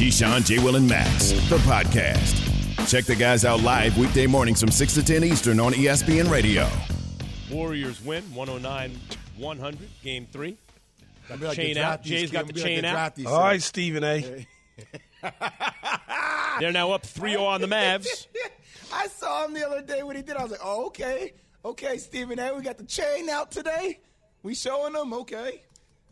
[0.00, 0.58] Keyshawn, J.
[0.64, 2.88] Will, and Max, the podcast.
[2.88, 6.66] Check the guys out live weekday mornings from 6 to 10 Eastern on ESPN Radio.
[7.50, 8.98] Warriors win 109
[9.36, 10.56] 100, game three.
[11.28, 12.02] Got the like chain the out.
[12.02, 12.48] drafties, Jay's got kid.
[12.48, 13.14] the Be like chain the out.
[13.14, 13.42] drafties, All son.
[13.42, 14.46] right, Stephen A.
[16.60, 18.26] They're now up 3 0 on the Mavs.
[18.94, 20.34] I saw him the other day when he did.
[20.34, 21.34] I was like, oh, okay.
[21.62, 22.54] Okay, Stephen A.
[22.54, 24.00] We got the chain out today.
[24.42, 25.60] We showing them, okay.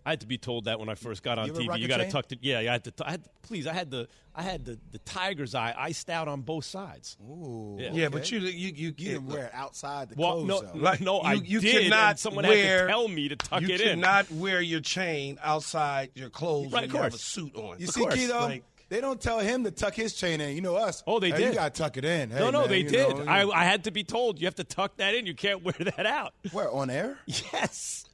[0.08, 1.78] I had to be told that when I first got on You TV.
[1.80, 2.38] You got to tuck it.
[2.40, 2.92] Yeah, I had to.
[3.06, 4.08] I had to- please, I had the.
[4.34, 7.16] I had the, the tiger's eye iced out on both sides.
[7.28, 7.76] Ooh.
[7.78, 7.90] Yeah.
[7.92, 10.78] Yeah, but you you you, You didn't wear it outside the Well, clothes, no, though.
[10.78, 11.82] Like, no, I you- you did.
[11.84, 13.87] cannot and someone wear- had to tell me to tuck you it in.
[13.87, 17.54] You cannot wear your chain outside your clothes Right, when of you have a suit
[17.56, 17.78] on.
[17.80, 18.15] You Of see, course.
[18.15, 20.54] Keto, Like- they don't tell him to tuck his chain in.
[20.54, 21.02] You know us.
[21.06, 21.48] Oh, they Hey, did.
[21.48, 22.30] You got to tuck it in.
[22.30, 23.18] Hey, no, no, man, they did.
[23.18, 25.26] know, I, I had to be told you have to tuck that in.
[25.26, 26.32] You can't wear that out.
[26.52, 27.18] Where, on air?
[27.26, 28.04] Yes.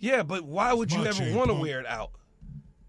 [0.00, 2.10] Yeah, but why would you ever want to wear it out?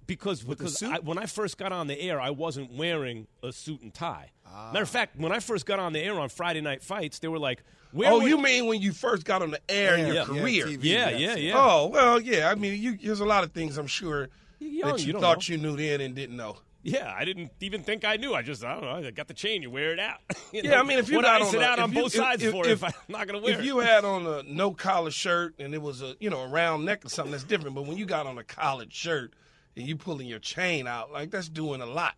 [0.08, 0.84] Because the because?
[0.84, 4.32] I, when I first got on the air, I wasn't wearing a suit and tie.
[4.46, 4.70] Ah.
[4.72, 7.28] Matter of fact, when I first got on the air on Friday Night Fights, they
[7.28, 10.16] were like, Where oh, you mean when you first got on the air in your
[10.16, 10.66] yeah, career?
[10.68, 11.20] TV, Yeah, yes.
[11.20, 11.54] yeah, yeah.
[11.56, 12.50] Oh well, yeah.
[12.50, 15.50] I mean, you, there's a lot of things I'm sure young, that you, you thought
[15.50, 15.56] know.
[15.56, 16.58] you knew then and didn't know.
[16.88, 18.34] Yeah, I didn't even think I knew.
[18.36, 19.08] I just, I don't know.
[19.08, 19.62] I got the chain.
[19.64, 20.20] You wear it out.
[20.54, 20.78] You Yeah, know?
[20.78, 22.14] I mean, if you what got I on sit a- out if on you- both
[22.16, 23.66] if- sides if- for it if- if I'm not going to wear If it.
[23.66, 26.86] you had on a no collar shirt and it was a you know a round
[26.86, 27.76] neck or something, that's different.
[27.76, 29.34] But when you got on a collared shirt
[29.76, 32.14] and you pulling your chain out, like that's doing a lot.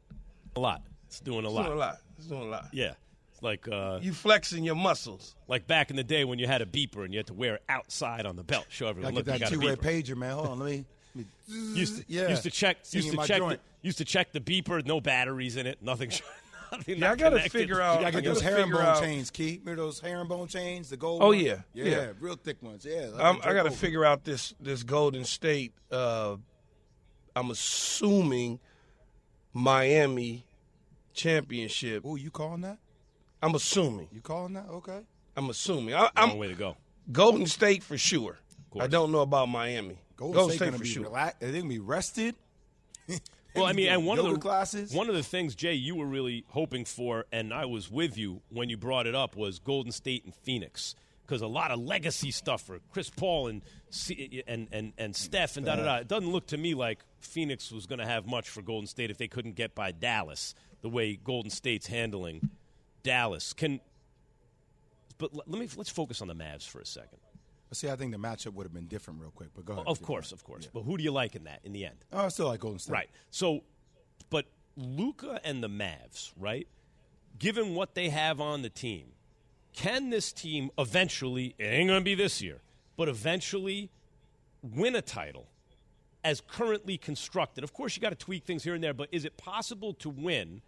[0.56, 0.82] a lot.
[1.08, 1.64] It's doing a It's lot.
[1.64, 1.98] doing a lot.
[2.18, 2.68] It's doing a lot.
[2.74, 2.94] Yeah,
[3.32, 5.36] it's like uh, You flexing your muscles.
[5.48, 7.56] like back in the day when you had a beeper and you had to wear
[7.56, 8.66] it outside on the belt.
[8.70, 9.14] Show everyone.
[9.14, 10.04] Got to Look, get you that got two-way beeper.
[10.14, 10.34] pager, man.
[10.34, 10.86] Hold on, let me.
[11.18, 12.28] Let me Used to, yeah.
[12.30, 12.78] used to check.
[12.84, 13.40] Singing Used to check.
[13.42, 14.86] The, used to check the beeper.
[14.86, 15.82] No batteries in it.
[15.82, 16.12] Nothing.
[16.72, 19.60] nothing Yeah, I gotta figure out- You I gotta those figure herringbone out- chains, Key.
[19.64, 21.42] Remember those herringbone chains, the gold Oh, ones?
[21.42, 22.12] yeah, yeah, yeah.
[22.20, 22.86] real thick ones.
[22.86, 25.74] Yeah, I'm, I got to figure out this this Golden State.
[25.92, 26.36] Uh,
[27.36, 28.60] I'm assuming
[29.54, 30.46] Miami
[31.14, 32.04] championship.
[32.06, 32.78] Oh, you calling that?
[33.42, 34.08] I'm assuming.
[34.12, 34.68] You calling that?
[34.70, 35.00] Okay.
[35.36, 35.94] I'm assuming.
[35.96, 36.78] I, I'm way to go.
[37.12, 38.38] Golden State for sure.
[38.80, 39.98] I don't know about Miami.
[40.18, 41.04] Golden, State, State gonna for be sure.
[41.04, 41.40] relaxed.
[41.40, 42.36] They're gonna be rested.
[43.56, 44.94] Well, I mean, and one of the classes.
[44.94, 48.42] one of the things Jay you were really hoping for, and I was with you
[48.50, 50.94] when you brought it up, was Golden State and Phoenix
[51.26, 53.62] because a lot of legacy stuff for Chris Paul and
[54.48, 55.96] and and and Steph and da da da.
[55.98, 59.12] It doesn't look to me like Phoenix was going to have much for Golden State
[59.12, 62.50] if they couldn't get by Dallas the way Golden State's handling
[63.04, 63.54] Dallas.
[63.54, 63.82] Can
[65.18, 67.20] but let me let's focus on the Mavs for a second.
[67.74, 69.50] See, I think the matchup would have been different, real quick.
[69.54, 69.88] But go oh, ahead.
[69.88, 70.64] Of course, of course.
[70.64, 70.70] Yeah.
[70.74, 71.98] But who do you like in that in the end?
[72.14, 72.94] Oh, I still like Golden State.
[72.94, 73.10] Right.
[73.30, 73.64] So,
[74.30, 74.46] but
[74.78, 76.68] Luka and the Mavs, right?
[77.38, 79.08] Given what they have on the team,
[79.74, 82.62] can this team eventually, it ain't going to be this year,
[82.96, 83.92] but eventually
[84.64, 85.48] win a title
[86.24, 87.64] as currently constructed?
[87.64, 90.10] Of course, you got to tweak things here and there, but is it possible to
[90.10, 90.62] win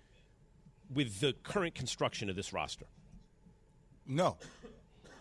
[0.93, 2.85] with the current construction of this roster?
[4.05, 4.37] No,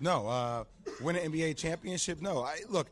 [0.00, 0.26] no.
[0.26, 0.64] Uh,
[1.00, 2.20] win an NBA championship?
[2.20, 2.42] No.
[2.42, 2.88] I look.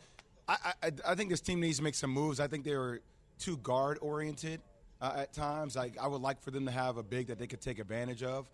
[0.49, 2.41] I, I I think this team needs to make some moves.
[2.41, 3.01] I think they were
[3.39, 4.61] too guard oriented
[5.01, 5.77] uh, at times.
[5.77, 8.23] Like I would like for them to have a big that they could take advantage
[8.23, 8.47] of.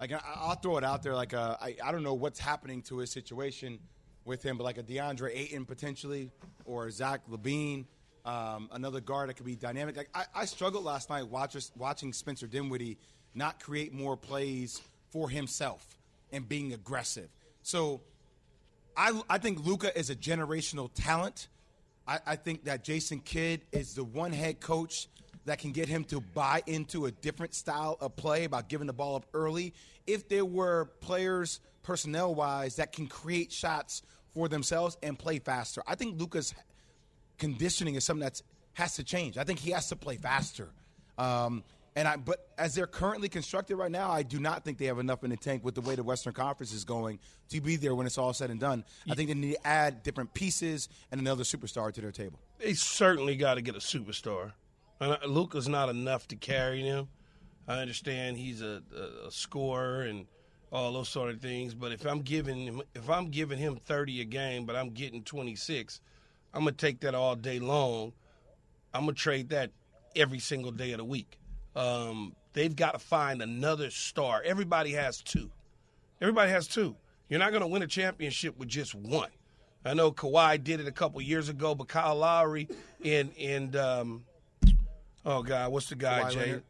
[0.00, 1.14] Like I, I'll throw it out there.
[1.14, 3.78] Like uh, I I don't know what's happening to his situation
[4.24, 6.30] with him, but like a DeAndre Ayton potentially
[6.64, 7.84] or Zach LaVine.
[8.24, 9.98] Um, another guard that could be dynamic.
[9.98, 12.96] Like I, I struggled last night watchers, watching Spencer Dinwiddie
[13.34, 15.98] not create more plays for himself
[16.32, 17.28] and being aggressive.
[17.64, 18.02] So
[18.94, 21.48] I, I think Luka is a generational talent.
[22.06, 25.08] I, I think that Jason Kidd is the one head coach
[25.46, 28.92] that can get him to buy into a different style of play about giving the
[28.92, 29.72] ball up early.
[30.06, 34.02] If there were players, personnel wise, that can create shots
[34.34, 36.54] for themselves and play faster, I think Luka's
[37.38, 38.42] conditioning is something that
[38.74, 39.38] has to change.
[39.38, 40.68] I think he has to play faster.
[41.16, 41.64] Um,
[41.96, 44.98] and I, but as they're currently constructed right now, I do not think they have
[44.98, 47.20] enough in the tank with the way the Western Conference is going
[47.50, 48.84] to be there when it's all said and done.
[49.08, 52.40] I think they need to add different pieces and another superstar to their table.
[52.58, 54.52] They certainly got to get a superstar.
[55.00, 57.08] And Luka's not enough to carry them.
[57.68, 60.26] I understand he's a, a, a scorer and
[60.72, 61.74] all those sort of things.
[61.74, 65.22] But if I'm giving him, if I'm giving him 30 a game, but I'm getting
[65.22, 66.00] 26,
[66.52, 68.12] I'm gonna take that all day long.
[68.92, 69.70] I'm gonna trade that
[70.16, 71.38] every single day of the week.
[71.76, 74.42] Um, they've got to find another star.
[74.44, 75.50] Everybody has two.
[76.20, 76.96] Everybody has two.
[77.28, 79.30] You're not going to win a championship with just one.
[79.84, 82.68] I know Kawhi did it a couple years ago, but Kyle Lowry
[83.04, 84.24] and and um,
[85.26, 86.40] oh god, what's the guy Kawhi Jay?
[86.40, 86.62] Leonard?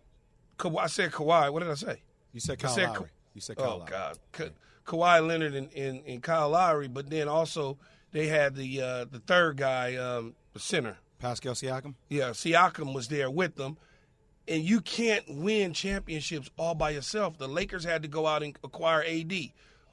[0.58, 1.52] Kawhi, I said Kawhi.
[1.52, 2.02] What did I say?
[2.32, 2.98] You said I Kyle said Lowry.
[2.98, 3.04] Ka-
[3.34, 3.90] you said Kyle oh Lowry.
[3.90, 4.48] God, Ka-
[4.84, 7.78] Kawhi Leonard and, and, and Kyle Lowry, but then also
[8.10, 10.96] they had the uh, the third guy, um, the center.
[11.20, 11.94] Pascal Siakam.
[12.08, 13.78] Yeah, Siakam was there with them.
[14.46, 17.38] And you can't win championships all by yourself.
[17.38, 19.32] The Lakers had to go out and acquire AD.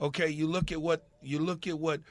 [0.01, 2.01] Okay, you look at what you look at what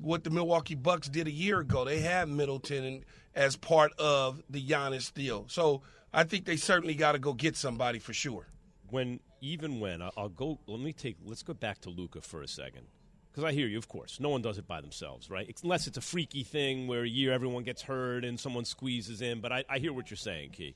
[0.00, 1.84] what the Milwaukee Bucks did a year ago.
[1.84, 3.04] They had Middleton
[3.34, 5.46] as part of the Giannis deal.
[5.48, 8.46] So I think they certainly got to go get somebody for sure.
[8.90, 10.58] when even when I'll, I'll go.
[10.66, 11.16] Let me take.
[11.24, 12.86] Let's go back to Luka for a second,
[13.30, 13.78] because I hear you.
[13.78, 15.52] Of course, no one does it by themselves, right?
[15.62, 19.40] Unless it's a freaky thing where a year everyone gets hurt and someone squeezes in.
[19.40, 20.74] But I, I hear what you're saying, Key.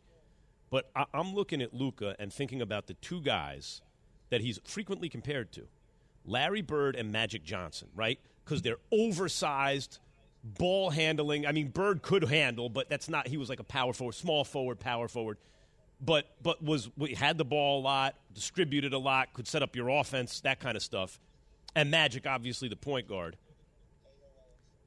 [0.73, 3.81] But I, I'm looking at Luka and thinking about the two guys
[4.31, 5.69] that he's frequently compared to,
[6.25, 8.19] Larry Bird and Magic Johnson, right?
[8.45, 10.01] Because they're oversized.
[10.43, 11.47] Ball handling.
[11.47, 13.29] I mean, Bird could handle, but that's not.
[13.29, 15.39] He was like a power forward, small forward, power forward
[16.05, 19.89] but but was had the ball a lot, distributed a lot, could set up your
[19.89, 21.21] offense, that kind of stuff.
[21.75, 23.37] And Magic, obviously, the point guard.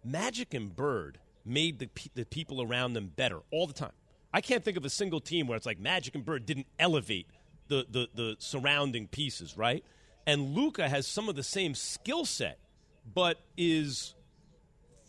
[0.04, 3.94] Magic and Bird made the pe- the people around them better all the time.
[4.36, 7.28] I can't think of a single team where it's like Magic and Bird didn't elevate
[7.70, 9.82] the the, the surrounding pieces, right?
[10.28, 12.60] And Luka has some of the same skill set,
[13.14, 14.14] but is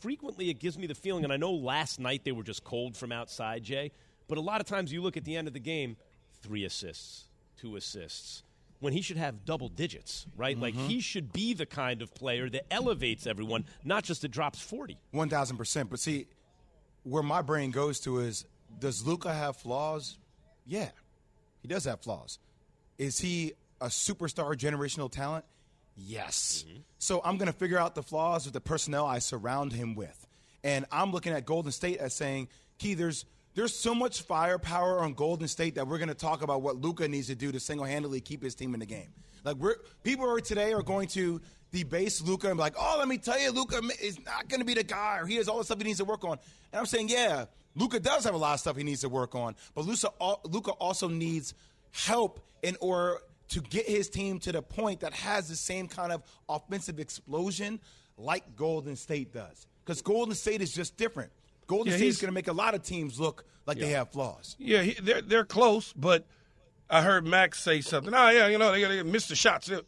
[0.00, 2.96] frequently it gives me the feeling, and I know last night they were just cold
[2.96, 3.90] from outside, Jay,
[4.28, 5.96] but a lot of times you look at the end of the game,
[6.40, 7.24] three assists,
[7.58, 8.44] two assists,
[8.78, 10.56] when he should have double digits, right?
[10.56, 10.98] Like he mm-hmm.
[11.00, 14.96] should be the kind of player that elevates everyone, not just that drops 40.
[15.10, 15.90] One thousand percent.
[15.90, 16.28] But see,
[17.02, 18.44] where my brain goes to is,
[18.78, 20.18] does Luka have flaws?
[20.64, 20.88] Yeah,
[21.60, 22.38] he does have flaws.
[22.98, 25.44] Is he a superstar generational talent?
[25.96, 26.64] Yes.
[26.66, 26.78] Mm-hmm.
[26.98, 30.26] So I'm going to figure out the flaws with the personnel I surround him with,
[30.64, 32.48] and I'm looking at Golden State as saying,
[32.78, 33.24] Key, there's
[33.54, 37.08] there's so much firepower on Golden State that we're going to talk about what Luka
[37.08, 39.08] needs to do to single-handedly keep his team in the game.
[39.44, 41.40] Like we're people are today are going to
[41.72, 44.66] debase Luka and be like, oh, let me tell you, Luka is not going to
[44.66, 46.38] be the guy, or he has all the stuff he needs to work on.
[46.72, 49.34] And I'm saying, yeah, Luka does have a lot of stuff he needs to work
[49.34, 50.10] on, but Luka
[50.44, 51.54] Luka also needs
[51.92, 53.18] help in order
[53.48, 57.80] to get his team to the point that has the same kind of offensive explosion
[58.16, 59.66] like Golden State does.
[59.84, 61.30] Because Golden State is just different.
[61.66, 64.10] Golden Yeah, State is going to make a lot of teams look like they have
[64.10, 64.56] flaws.
[64.58, 66.26] Yeah, he, they're they're close, but
[66.88, 68.14] I heard Max say something.
[68.14, 69.70] Oh yeah, you know they, they missed the shots.
[69.70, 69.80] Uh,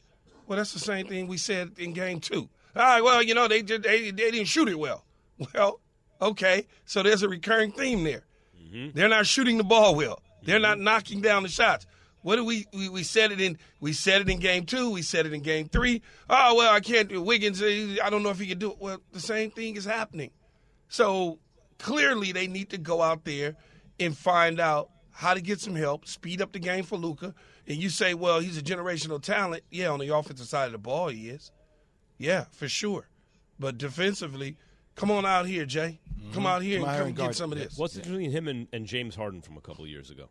[0.48, 2.48] Well, that's the same thing we said in game two.
[2.74, 5.04] All right, well you know they did they, they didn't shoot it well.
[5.54, 5.78] Well,
[6.20, 8.24] okay, so there's a recurring theme there.
[8.94, 10.20] They're not shooting the ball well.
[10.42, 11.86] They're not knocking down the shots.
[12.22, 14.90] What do we, we we said it in we said it in game two.
[14.90, 16.02] We said it in game three.
[16.28, 17.62] Oh well, I can't do Wiggins.
[17.62, 18.78] uh, I don't know if he can do it.
[18.80, 20.30] Well, the same thing is happening.
[20.88, 21.38] So
[21.78, 23.54] clearly, they need to go out there
[24.00, 27.34] and find out how to get some help, speed up the game for Luka.
[27.66, 29.64] And you say, well, he's a generational talent.
[29.68, 31.50] Yeah, on the offensive side of the ball, he is.
[32.18, 33.08] Yeah, for sure.
[33.58, 34.56] But defensively,
[34.94, 35.98] come on out here, Jay.
[36.32, 37.34] Come out here Come and come and get guard.
[37.34, 37.76] some of this.
[37.76, 40.28] What's the difference between him and, and James Harden from a couple of years ago?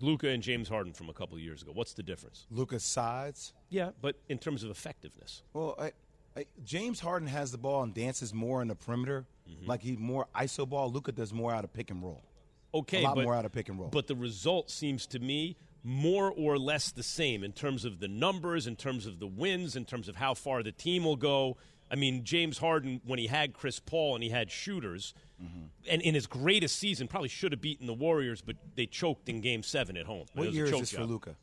[0.00, 1.72] Luka and James Harden from a couple of years ago.
[1.74, 2.46] What's the difference?
[2.50, 3.52] Luka's sides.
[3.68, 5.42] Yeah, but in terms of effectiveness.
[5.54, 5.90] Well, I,
[6.36, 9.66] I, James Harden has the ball and dances more in the perimeter, Mm-hmm.
[9.68, 10.88] like he more iso ball.
[10.88, 12.22] Luka does more out of pick and roll.
[12.74, 13.88] Okay, A lot but, more out of pick and roll.
[13.90, 18.08] But the result seems to me more or less the same in terms of the
[18.08, 21.56] numbers, in terms of the wins, in terms of how far the team will go.
[21.90, 25.64] I mean, James Harden, when he had Chris Paul and he had shooters, Mm-hmm.
[25.90, 29.40] and in his greatest season, probably should have beaten the Warriors, but they choked in
[29.40, 30.26] Game Seven at home.
[30.34, 31.02] What year is this for.
[31.02, 31.34] Luka?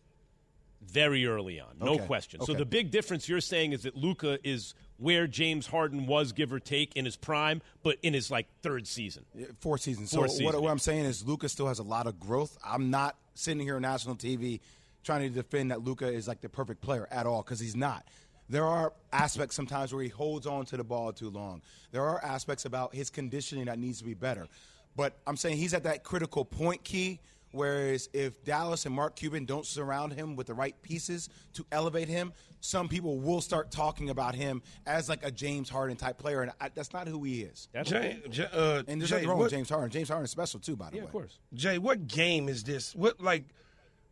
[0.82, 2.40] Very early on, no Okay, question.
[2.46, 6.54] So the big difference you're saying is that Luka is where James Harden was, give
[6.54, 9.26] or take, in his prime, but in his like third season.
[9.60, 10.14] Four seasons.
[10.14, 12.58] Fourth so season, what, what I'm saying is Luka still has a lot of growth.
[12.64, 14.60] I'm not sitting here on national TV
[15.04, 18.06] trying to defend that Luka is like the perfect player at all because he's not.
[18.50, 21.62] There are aspects sometimes where he holds on to the ball too long.
[21.92, 24.48] There are aspects about his conditioning that needs to be better.
[24.96, 27.20] But I'm saying he's at that critical point key.
[27.52, 32.08] Whereas if Dallas and Mark Cuban don't surround him with the right pieces to elevate
[32.08, 36.42] him, some people will start talking about him as like a James Harden type player,
[36.42, 37.68] and I, that's not who he is.
[37.74, 39.90] That's Jay, Jay, uh, And there's Jay, nothing wrong what, with James Harden.
[39.90, 41.06] James Harden is special too, by the yeah, way.
[41.08, 41.40] of course.
[41.54, 42.96] Jay, what game is this?
[42.96, 43.46] What like,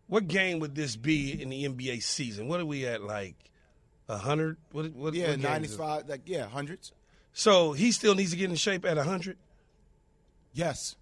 [0.07, 2.47] what game would this be in the NBA season?
[2.47, 3.03] What are we at?
[3.03, 3.35] Like,
[4.09, 4.57] a hundred?
[4.71, 4.93] What?
[4.93, 5.13] What?
[5.13, 5.79] Yeah, what game is it?
[5.79, 6.91] 95, like yeah, hundreds.
[7.33, 9.37] So he still needs to get in shape at hundred.
[10.53, 10.95] Yes.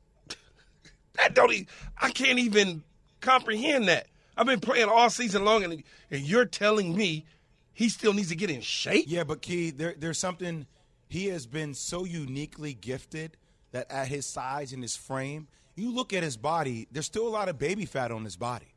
[1.18, 1.52] That don't.
[1.54, 1.68] even,
[2.02, 2.84] I can't even
[3.22, 4.08] comprehend that.
[4.38, 7.26] I've been playing all season long, and, and you're telling me
[7.74, 9.06] he still needs to get in shape?
[9.08, 10.66] Yeah, but Key, there, there's something.
[11.08, 13.38] He has been so uniquely gifted
[13.72, 16.88] that at his size and his frame, you look at his body.
[16.92, 18.74] There's still a lot of baby fat on his body,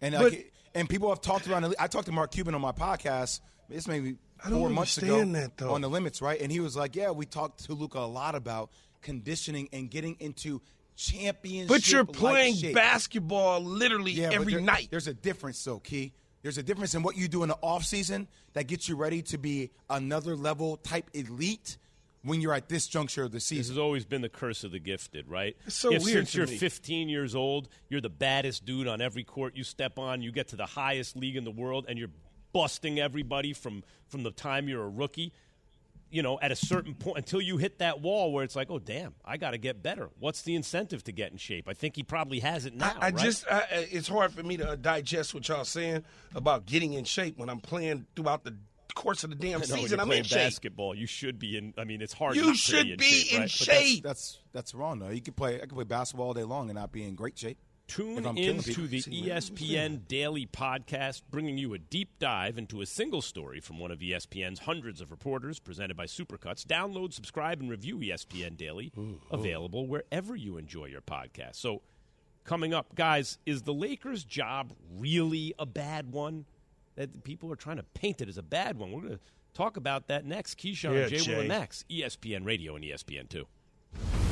[0.00, 0.42] and like, But-
[0.74, 1.64] and people have talked about.
[1.64, 1.74] it.
[1.80, 3.40] I talked to Mark Cuban on my podcast.
[3.70, 4.16] It's maybe
[4.48, 5.72] four months ago that, though.
[5.72, 6.40] on the limits, right?
[6.40, 8.70] And he was like, "Yeah, we talked to Luka a lot about
[9.02, 10.60] conditioning and getting into
[10.98, 12.74] championship." But you're playing shape.
[12.74, 14.88] basketball literally Yeah, every there- night.
[14.90, 16.12] There's a difference, though, Key.
[16.42, 19.22] There's a difference in what you do in the off season that gets you ready
[19.22, 21.78] to be another level type elite
[22.22, 23.72] when you're at this juncture of the This season.
[23.74, 25.56] has always been the curse of the gifted, right?
[25.66, 26.58] It's so if weird since to you're me.
[26.58, 30.20] 15 years old, you're the baddest dude on every court you step on.
[30.22, 32.10] You get to the highest league in the world, and you're
[32.52, 35.32] busting everybody from from the time you're a rookie.
[36.10, 38.78] You know, at a certain point, until you hit that wall where it's like, oh
[38.78, 40.08] damn, I got to get better.
[40.18, 41.68] What's the incentive to get in shape?
[41.68, 42.94] I think he probably has it now.
[42.98, 43.16] I, I right?
[43.16, 46.94] just, I, I- it's hard for me to uh, digest what y'all saying about getting
[46.94, 48.56] in shape when I'm playing throughout the
[48.94, 49.90] course of the damn I know, when season.
[49.90, 50.38] you're I'm playing in shape.
[50.38, 50.94] basketball.
[50.94, 51.74] You should be in.
[51.76, 52.36] I mean, it's hard.
[52.36, 53.32] You not to should be in be shape.
[53.34, 53.50] in right?
[53.50, 54.02] shape.
[54.02, 55.10] That's, that's, that's wrong, though.
[55.10, 55.56] You can play.
[55.56, 57.58] I could play basketball all day long and not be in great shape.
[57.88, 63.60] Tune into the ESPN Daily Podcast, bringing you a deep dive into a single story
[63.60, 66.64] from one of ESPN's hundreds of reporters, presented by Supercuts.
[66.66, 68.92] Download, subscribe, and review ESPN Daily,
[69.30, 71.56] available wherever you enjoy your podcast.
[71.56, 71.80] So,
[72.44, 76.44] coming up, guys, is the Lakers' job really a bad one?
[76.96, 78.92] That people are trying to paint it as a bad one.
[78.92, 79.20] We're going to
[79.54, 80.58] talk about that next.
[80.58, 81.38] Keyshawn, Yeah, Jay, Will, Jay.
[81.38, 83.46] and Max, E ESPN Radio and ESPN Two.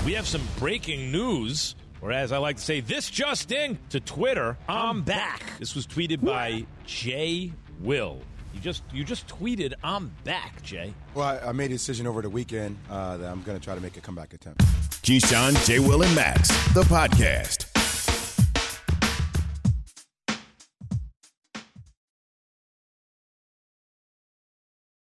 [0.04, 4.00] We have some breaking news, or as I like to say, this just in to
[4.00, 4.56] Twitter.
[4.68, 5.42] I'm back.
[5.58, 8.20] This was tweeted by Jay Will.
[8.54, 10.94] You just you just tweeted I'm back, Jay.
[11.14, 13.74] Well, I, I made a decision over the weekend uh, that I'm going to try
[13.74, 14.62] to make a comeback attempt.
[15.02, 17.65] Keyshawn, Jay Will, and Max, the podcast.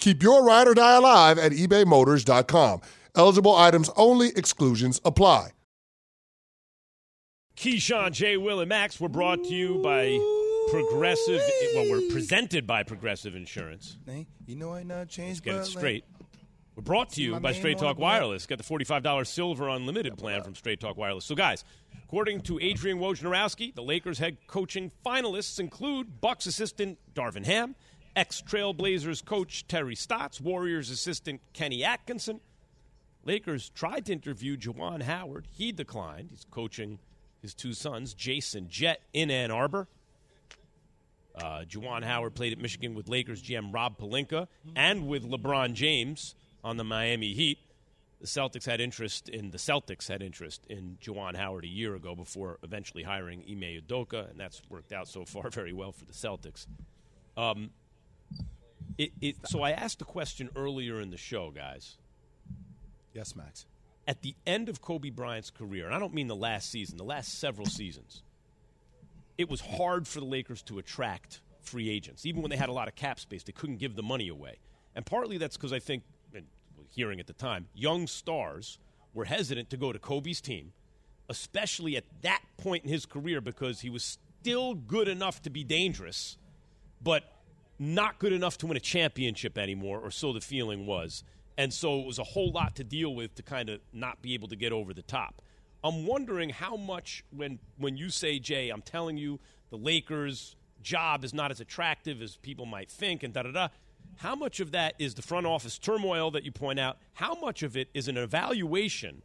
[0.00, 2.80] Keep your ride or die alive at ebaymotors.com.
[3.14, 5.50] Eligible items only, exclusions apply.
[7.56, 10.18] Keyshawn, Jay, Will, and Max were brought to you by
[10.70, 11.42] Progressive.
[11.74, 13.98] Well, we're presented by Progressive Insurance.
[14.06, 15.42] Hey, you know I not changed.
[15.42, 16.04] Get it straight.
[16.74, 17.98] We're brought to you by Straight Talk?
[17.98, 18.46] Wireless.
[18.46, 21.26] Get the $45 silver unlimited plan from Straight Talk Wireless.
[21.26, 21.64] So, guys,
[22.04, 27.74] according to Adrian Wojnarowski, the Lakers head coaching finalists include Bucks assistant Darvin Ham,
[28.16, 32.40] ex Trailblazers coach Terry Stotts, Warriors assistant Kenny Atkinson.
[33.24, 35.46] Lakers tried to interview Juwan Howard.
[35.52, 36.30] He declined.
[36.30, 36.98] He's coaching
[37.42, 39.88] his two sons, Jason Jett, in Ann Arbor.
[41.34, 46.34] Uh, Juwan Howard played at Michigan with Lakers GM Rob Pelinka and with LeBron James
[46.64, 47.58] on the Miami Heat.
[48.20, 52.14] The Celtics had interest in the Celtics had interest in Juwan Howard a year ago
[52.14, 56.12] before eventually hiring Ime Udoka, and that's worked out so far very well for the
[56.12, 56.66] Celtics.
[57.36, 57.70] Um,
[58.98, 61.96] it, it, so I asked a question earlier in the show, guys.
[63.14, 63.66] Yes, Max.
[64.06, 67.04] At the end of Kobe Bryant's career, and I don't mean the last season, the
[67.04, 68.22] last several seasons,
[69.38, 72.26] it was hard for the Lakers to attract free agents.
[72.26, 74.58] Even when they had a lot of cap space, they couldn't give the money away.
[74.94, 76.02] And partly that's because I think,
[76.34, 76.44] and
[76.90, 78.78] hearing at the time, young stars
[79.14, 80.72] were hesitant to go to Kobe's team,
[81.28, 85.64] especially at that point in his career because he was still good enough to be
[85.64, 86.36] dangerous,
[87.02, 87.24] but
[87.80, 91.24] not good enough to win a championship anymore, or so the feeling was.
[91.56, 94.34] And so it was a whole lot to deal with to kind of not be
[94.34, 95.40] able to get over the top.
[95.82, 101.24] I'm wondering how much when when you say Jay, I'm telling you the Lakers job
[101.24, 103.68] is not as attractive as people might think and da da da.
[104.16, 106.98] How much of that is the front office turmoil that you point out?
[107.14, 109.22] How much of it is an evaluation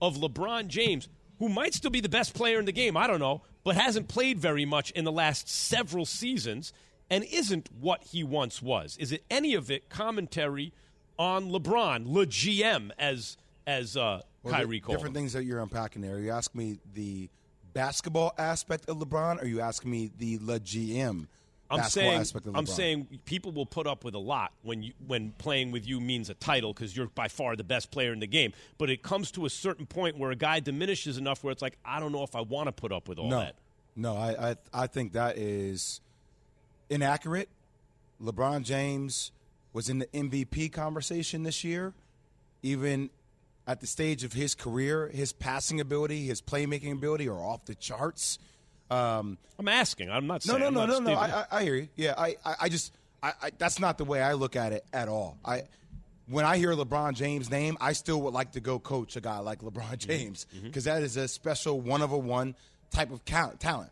[0.00, 3.20] of LeBron James, who might still be the best player in the game, I don't
[3.20, 6.72] know, but hasn't played very much in the last several seasons
[7.10, 8.96] and isn't what he once was?
[8.98, 10.72] Is it any of it commentary
[11.18, 13.36] on LeBron, le GM, as
[13.66, 15.22] as uh, Well, Kyrie called different him?
[15.22, 16.18] things that you're unpacking there.
[16.18, 17.28] You ask me the
[17.72, 21.26] basketball aspect of LeBron, or you ask me the le GM
[21.70, 22.58] I'm basketball saying, aspect of LeBron?
[22.58, 26.00] I'm saying people will put up with a lot when you when playing with you
[26.00, 28.52] means a title because you're by far the best player in the game.
[28.78, 31.76] But it comes to a certain point where a guy diminishes enough where it's like
[31.84, 33.54] I don't know if I want to put up with all no, that.
[33.96, 36.00] no, I, I I think that is
[36.90, 37.48] inaccurate.
[38.22, 39.32] LeBron James
[39.72, 41.94] was in the MVP conversation this year,
[42.62, 43.10] even
[43.66, 45.08] at the stage of his career.
[45.08, 48.38] His passing ability, his playmaking ability are off the charts.
[48.90, 50.10] Um, I'm asking.
[50.10, 50.72] I'm not no, saying.
[50.74, 51.14] no, I'm no, no, no.
[51.14, 51.88] I, I, hear you.
[51.96, 52.92] Yeah, I, I, I just,
[53.22, 55.36] I, I, that's not the way I look at it at all.
[55.44, 55.64] I,
[56.26, 59.38] when I hear LeBron James' name, I still would like to go coach a guy
[59.38, 60.10] like LeBron Mm-hmm.
[60.10, 62.54] James because is a special one of a one
[62.90, 63.90] type of talent.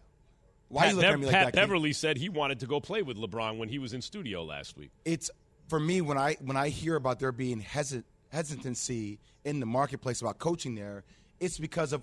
[0.68, 1.52] Why Pat, you looking Bev- at me like Pat that?
[1.52, 1.60] Keith?
[1.62, 4.76] Beverley said he wanted to go play with LeBron when he was in studio last
[4.76, 4.90] week.
[5.04, 5.30] it's
[5.68, 10.20] for me when I when I hear about there being hesit, hesitancy in the marketplace
[10.20, 11.04] about coaching there,
[11.40, 12.02] it's because of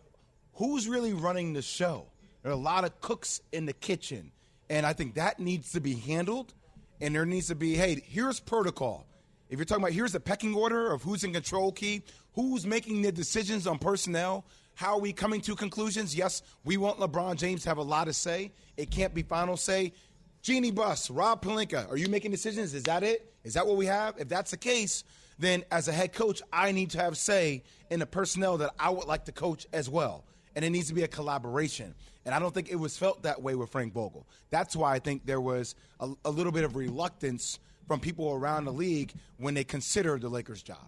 [0.54, 2.06] who's really running the show.
[2.42, 4.32] There are a lot of cooks in the kitchen,
[4.70, 6.54] and I think that needs to be handled.
[7.02, 9.06] And there needs to be, hey, here's protocol.
[9.50, 12.04] If you're talking about here's the pecking order of who's in control key,
[12.34, 16.16] who's making the decisions on personnel, how are we coming to conclusions?
[16.16, 18.52] Yes, we want LeBron James to have a lot to say.
[18.78, 19.94] It can't be final say.
[20.42, 22.74] Jeannie Buss, Rob Pelinka, are you making decisions?
[22.74, 23.34] Is that it?
[23.44, 24.16] Is that what we have?
[24.18, 25.04] If that's the case,
[25.40, 28.90] then as a head coach, I need to have say in the personnel that I
[28.90, 30.26] would like to coach as well.
[30.56, 31.96] And it needs to be a collaboration.
[32.26, 34.28] And I don't think it was felt that way with Frank Vogel.
[34.50, 38.66] That's why I think there was a, a little bit of reluctance from people around
[38.66, 40.88] the league when they considered the Lakers' job.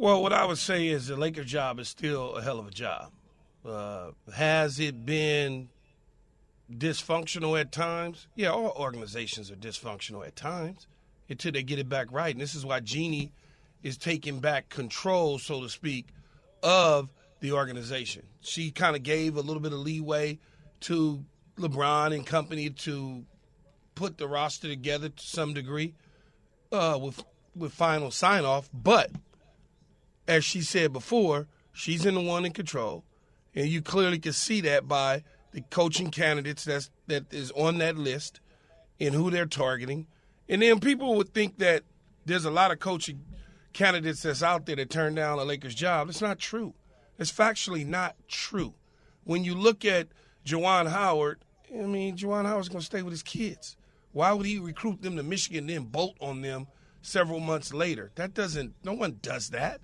[0.00, 2.70] Well, what I would say is the Lakers' job is still a hell of a
[2.70, 3.10] job.
[3.66, 5.70] Uh, has it been
[6.72, 8.28] dysfunctional at times?
[8.36, 10.86] Yeah, all organizations are dysfunctional at times
[11.28, 12.32] until they get it back right.
[12.32, 13.32] And this is why Jeannie
[13.82, 16.06] is taking back control, so to speak,
[16.62, 17.08] of
[17.40, 18.22] the organization.
[18.40, 20.38] She kind of gave a little bit of leeway
[20.82, 21.24] to
[21.56, 23.24] LeBron and company to
[23.96, 25.94] put the roster together to some degree
[26.70, 27.24] uh, with
[27.56, 29.10] with final sign off, but
[30.28, 33.02] as she said before, she's in the one in control,
[33.54, 37.96] and you clearly can see that by the coaching candidates that's that is on that
[37.96, 38.40] list
[39.00, 40.06] and who they're targeting.
[40.48, 41.82] And then people would think that
[42.26, 43.24] there's a lot of coaching
[43.72, 46.08] candidates that's out there that turn down a Lakers job.
[46.08, 46.74] It's not true.
[47.18, 48.74] It's factually not true.
[49.24, 50.08] When you look at
[50.44, 51.38] Juwan Howard,
[51.72, 53.76] I mean, Juwan Howard's going to stay with his kids.
[54.12, 56.66] Why would he recruit them to Michigan and then bolt on them
[57.02, 58.10] several months later?
[58.14, 59.80] That doesn't, no one does that.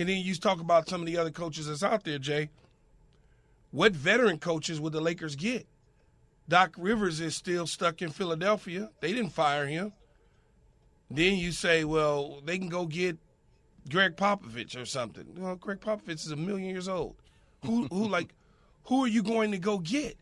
[0.00, 2.48] And then you talk about some of the other coaches that's out there, Jay.
[3.70, 5.66] What veteran coaches would the Lakers get?
[6.48, 8.88] Doc Rivers is still stuck in Philadelphia.
[9.00, 9.92] They didn't fire him.
[11.10, 13.18] Then you say, well, they can go get
[13.90, 15.26] Gregg Popovich or something.
[15.36, 17.16] Well, Gregg Popovich is a million years old.
[17.66, 18.30] Who, who like,
[18.84, 20.16] who are you going to go get?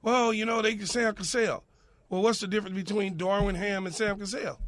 [0.00, 1.62] Well, you know, they can Sam Cassell.
[2.08, 4.58] Well, what's the difference between Darvin Ham and Sam Cassell?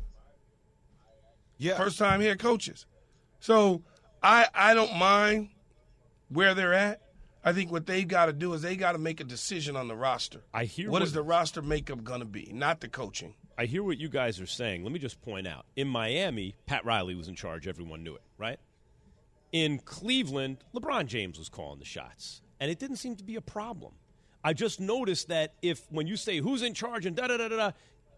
[1.56, 1.78] Yeah.
[1.78, 2.84] First time head coaches.
[3.40, 3.82] So
[4.22, 5.48] I I don't mind
[6.28, 7.00] where they're at.
[7.44, 9.88] I think what they've got to do is they got to make a decision on
[9.88, 10.42] the roster.
[10.54, 13.34] I hear what what- is the roster makeup going to be, not the coaching.
[13.58, 14.82] I hear what you guys are saying.
[14.82, 15.66] Let me just point out.
[15.76, 17.68] In Miami, Pat Riley was in charge.
[17.68, 18.58] Everyone knew it, right?
[19.52, 23.42] In Cleveland, LeBron James was calling the shots, and it didn't seem to be a
[23.42, 23.92] problem.
[24.42, 27.48] I just noticed that if when you say who's in charge and da da da
[27.48, 27.70] da, da,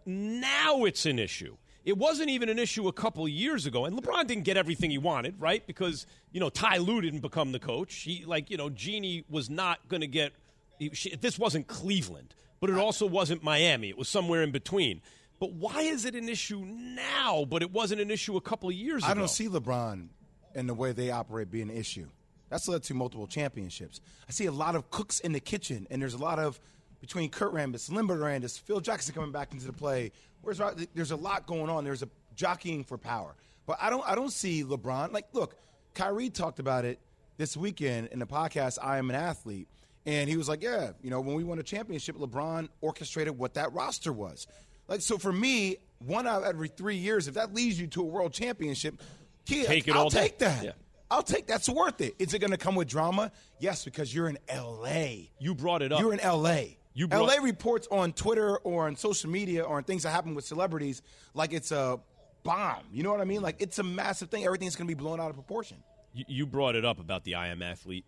[0.07, 1.57] now it's an issue.
[1.85, 4.97] It wasn't even an issue a couple years ago, and LeBron didn't get everything he
[4.99, 5.66] wanted, right?
[5.66, 7.94] Because you know Ty Lue didn't become the coach.
[7.94, 10.33] He like you know Jeannie was not going to get.
[10.79, 13.90] he- She, this wasn't Cleveland, but it also wasn't Miami.
[13.90, 15.03] It was somewhere in between.
[15.40, 17.44] But why is it an issue now?
[17.44, 19.11] But it wasn't an issue a couple of years ago.
[19.11, 20.07] I don't see LeBron
[20.55, 22.07] and the way they operate being an issue.
[22.49, 24.01] That's led to multiple championships.
[24.29, 26.61] I see a lot of cooks in the kitchen, and there's a lot of
[27.05, 30.11] between Kurt Rambis, Linda Rambis, Phil Jackson coming back into the play.
[30.40, 30.59] Where's
[30.95, 31.85] there's a lot going on.
[31.85, 33.35] There's a jockeying for power,
[33.67, 35.57] but I don't I don't see LeBron like look.
[35.95, 36.99] Kyrie talked about it
[37.37, 38.79] this weekend in the podcast.
[38.83, 39.69] I am an athlete,
[40.07, 43.55] and he was like, yeah, you know, when we won a championship, LeBron orchestrated what
[43.55, 44.47] that roster was.
[44.88, 48.01] Like so for me, one out of every three years, if that leads you to
[48.01, 49.01] a world championship,
[49.45, 50.23] kid, Take it I'll all day.
[50.23, 50.64] take that.
[50.64, 50.73] Yeah.
[51.11, 52.14] I'll take that's worth it.
[52.19, 53.31] Is it going to come with drama?
[53.61, 55.31] Yes, because you're in L.A.
[55.38, 56.01] You brought it up.
[56.01, 56.77] You're in L.A.
[56.94, 60.35] You brought- LA reports on Twitter or on social media or on things that happen
[60.35, 61.02] with celebrities
[61.35, 61.98] like it's a
[62.44, 62.85] bomb.
[62.92, 63.42] You know what I mean?
[63.42, 64.44] Like it's a massive thing.
[64.44, 65.83] Everything's going to be blown out of proportion.
[66.12, 68.04] you, you brought it up about the I Am Athlete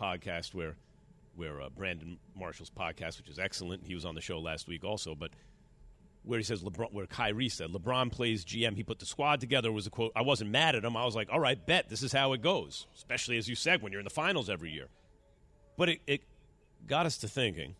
[0.00, 0.76] podcast where
[1.36, 3.84] where uh, Brandon Marshall's podcast, which is excellent.
[3.84, 5.30] He was on the show last week also, but
[6.22, 8.76] where he says LeBron, where Kyrie said LeBron plays GM.
[8.76, 9.70] He put the squad together.
[9.72, 10.12] Was a quote.
[10.16, 10.96] I wasn't mad at him.
[10.96, 12.86] I was like, all right, bet this is how it goes.
[12.94, 14.88] Especially as you said when you're in the finals every year.
[15.76, 16.22] But it, it
[16.86, 17.74] got us to thinking.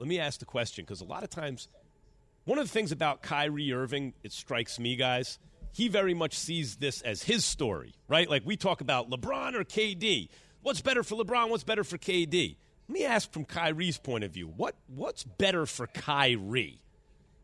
[0.00, 1.68] Let me ask the question because a lot of times,
[2.46, 5.38] one of the things about Kyrie Irving, it strikes me, guys,
[5.72, 8.28] he very much sees this as his story, right?
[8.28, 10.30] Like we talk about LeBron or KD.
[10.62, 11.50] What's better for LeBron?
[11.50, 12.56] What's better for KD?
[12.88, 14.48] Let me ask from Kyrie's point of view.
[14.48, 16.80] What what's better for Kyrie?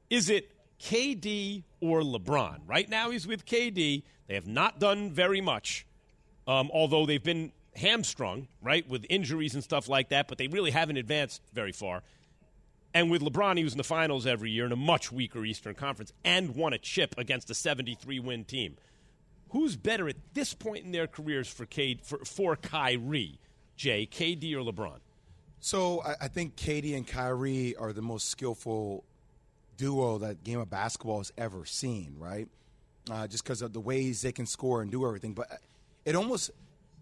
[0.09, 2.61] Is it KD or LeBron?
[2.67, 4.03] Right now he's with KD.
[4.29, 5.87] They have not done very much,
[6.49, 10.71] um, although they've been hamstrung, right, with injuries and stuff like that, but they really
[10.71, 12.03] haven't advanced very far.
[12.97, 15.75] And with LeBron, he was in the finals every year in a much weaker Eastern
[15.75, 18.79] Conference and won a chip against a 73 win team.
[19.51, 23.39] Who's better at this point in their careers for, K, for, for Kyrie,
[23.77, 25.01] Jay, KD or LeBron?
[25.61, 29.05] So I, I think KD and Kyrie are the most skillful
[29.77, 32.49] duo that game of basketball has ever seen, right?
[33.11, 35.35] Uh, just because of the ways they can score and do everything.
[35.35, 35.61] But
[36.07, 36.51] it almost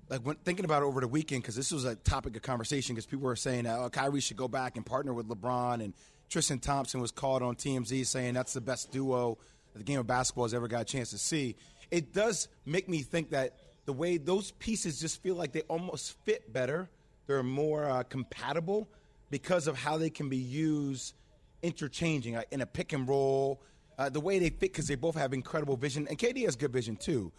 [0.08, 2.94] like when thinking about it over the weekend because this was a topic of conversation
[2.94, 5.94] because people were saying oh, Kyrie should go back and partner with LeBron and
[6.28, 9.38] Tristan Thompson was called on TMZ saying that's the best duo
[9.72, 11.56] that the game of basketball has ever got a chance to see.
[11.90, 16.16] It does make me think that the way those pieces just feel like they almost
[16.24, 16.88] fit better,
[17.26, 18.88] they're more uh, compatible
[19.30, 21.14] because of how they can be used
[21.62, 23.60] interchanging in a pick and roll.
[23.98, 26.72] Uh, the way they fit because they both have incredible vision, and KD has good
[26.72, 27.30] vision too.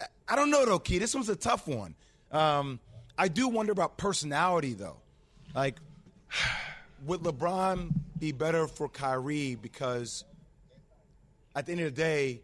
[0.00, 0.98] I- I don't know though, Key.
[0.98, 1.94] This one's a tough one.
[2.32, 2.80] Um,
[3.16, 4.96] I do wonder about personality though.
[5.54, 5.76] Like,
[7.06, 10.24] would LeBron be better for Kyrie because
[11.54, 12.40] at the end of the day,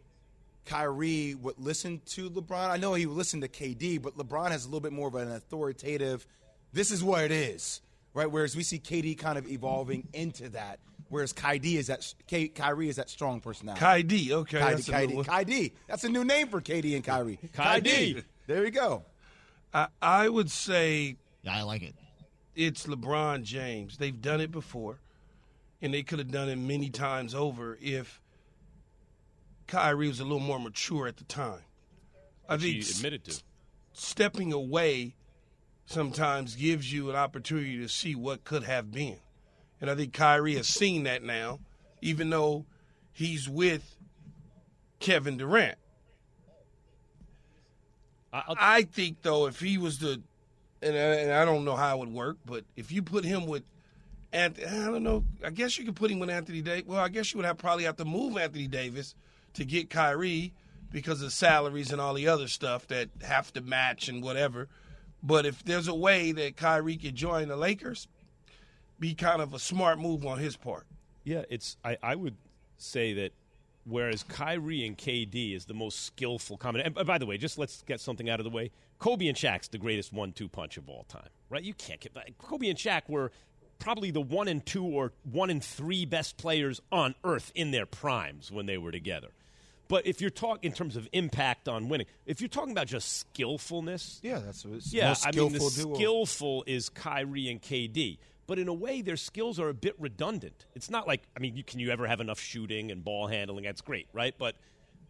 [0.66, 2.68] Kyrie would listen to LeBron.
[2.68, 5.14] I know he would listen to KD, but LeBron has a little bit more of
[5.14, 6.26] an authoritative.
[6.72, 7.80] This is what it is,
[8.12, 8.30] right?
[8.30, 10.80] Whereas we see KD kind of evolving into that.
[11.08, 13.82] Whereas KD is that K, Kyrie is that strong personality.
[13.82, 15.24] KD, okay, KD, that's KD.
[15.24, 15.72] KD.
[15.86, 17.38] That's a new name for KD and Kyrie.
[17.54, 18.22] KD.
[18.46, 19.04] There we go.
[19.72, 21.94] I, I would say Yeah, I like it.
[22.54, 23.98] it's LeBron James.
[23.98, 25.00] They've done it before,
[25.82, 28.20] and they could have done it many times over if
[29.66, 31.60] Kyrie was a little more mature at the time.
[32.48, 33.42] I Which he think s- admitted to.
[33.92, 35.14] stepping away
[35.86, 39.18] sometimes gives you an opportunity to see what could have been.
[39.80, 41.60] And I think Kyrie has seen that now,
[42.02, 42.66] even though
[43.12, 43.96] he's with
[44.98, 45.78] Kevin Durant.
[48.38, 50.20] I- I'll- I think though, if he was the,
[50.82, 53.46] and I, and I don't know how it would work, but if you put him
[53.46, 53.64] with,
[54.32, 55.24] and I don't know.
[55.42, 56.86] I guess you could put him with Anthony Davis.
[56.86, 59.14] Well, I guess you would have probably have to move Anthony Davis
[59.54, 60.52] to get Kyrie
[60.92, 64.68] because of salaries and all the other stuff that have to match and whatever.
[65.22, 68.06] But if there's a way that Kyrie could join the Lakers,
[69.00, 70.86] be kind of a smart move on his part.
[71.24, 71.76] Yeah, it's.
[71.84, 72.36] I, I would
[72.76, 73.32] say that
[73.88, 76.92] whereas Kyrie and KD is the most skillful combination.
[76.92, 78.70] And uh, by the way, just let's get something out of the way.
[78.98, 81.62] Kobe and Shaq's the greatest one-two punch of all time, right?
[81.62, 83.30] You can't get Kobe and Shaq were
[83.78, 87.86] probably the one and two or one and three best players on earth in their
[87.86, 89.28] primes when they were together.
[89.86, 93.18] But if you're talking in terms of impact on winning, if you're talking about just
[93.18, 95.94] skillfulness, Yeah, that's what it's yeah, most I mean the duo.
[95.94, 100.64] skillful is Kyrie and KD, but in a way their skills are a bit redundant.
[100.74, 103.62] It's not like I mean, you, can you ever have enough shooting and ball handling?
[103.62, 104.34] That's great, right?
[104.36, 104.56] But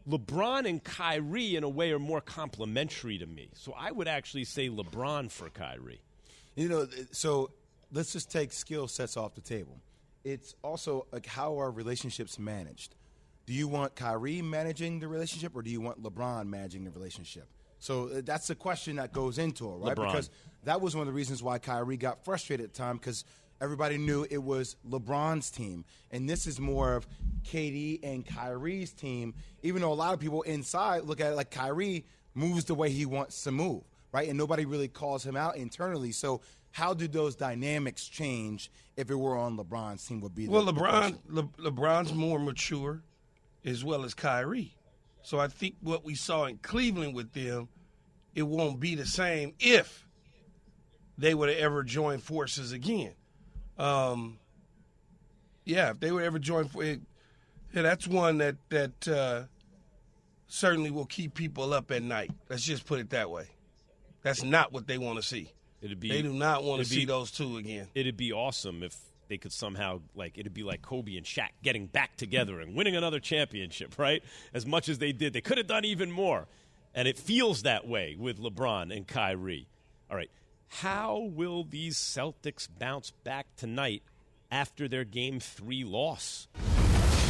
[0.06, 3.48] LeBron and Kyrie in a way are more complementary to me.
[3.54, 6.00] So I would actually say LeBron for Kyrie.
[6.56, 7.50] You know, so
[7.92, 9.78] let's just take skill sets off the table.
[10.24, 12.96] It's also like how are relationships managed?
[13.46, 17.46] Do you want Kyrie managing the relationship or do you want LeBron managing the relationship?
[17.78, 19.96] So uh, that's the question that goes into it, right?
[19.96, 20.06] LeBron.
[20.06, 20.30] Because
[20.64, 23.24] that was one of the reasons why Kyrie got frustrated at the time because
[23.60, 25.84] everybody knew it was LeBron's team.
[26.10, 27.06] And this is more of
[27.44, 31.50] KD and Kyrie's team, even though a lot of people inside look at it like
[31.50, 34.28] Kyrie moves the way he wants to move, right?
[34.28, 36.12] And nobody really calls him out internally.
[36.12, 40.52] So how do those dynamics change if it were on LeBron's team would be the
[40.52, 41.18] Well, the LeBron, question.
[41.28, 43.02] Le, LeBron's more mature,
[43.64, 44.74] as well as Kyrie.
[45.28, 47.68] So I think what we saw in Cleveland with them,
[48.34, 50.06] it won't be the same if
[51.18, 53.12] they would have ever joined forces again.
[53.76, 54.38] Um,
[55.66, 57.02] yeah, if they would ever join, for- it,
[57.74, 59.42] yeah, that's one that that uh,
[60.46, 62.30] certainly will keep people up at night.
[62.48, 63.48] Let's just put it that way.
[64.22, 65.52] That's not what they want to see.
[65.82, 67.88] It'd be They do not want to see be- those two again.
[67.94, 68.96] It'd be awesome if
[69.28, 72.96] they could somehow like it'd be like Kobe and Shaq getting back together and winning
[72.96, 74.22] another championship, right?
[74.52, 76.46] As much as they did, they could have done even more.
[76.94, 79.68] And it feels that way with LeBron and Kyrie.
[80.10, 80.30] All right.
[80.68, 84.02] How will these Celtics bounce back tonight
[84.50, 86.48] after their game 3 loss?